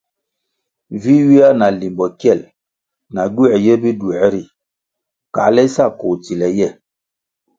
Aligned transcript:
Vi 1.01 1.11
ywia 1.21 1.47
na 1.59 1.67
limbo 1.79 2.05
kyel, 2.19 2.41
na 3.13 3.21
gywē 3.33 3.51
ye 3.65 3.73
biduē 3.81 4.23
ri, 4.33 4.43
kale 5.35 5.63
sa 5.75 5.85
koh 5.99 6.15
tsile 6.23 6.49
ye. 6.59 6.69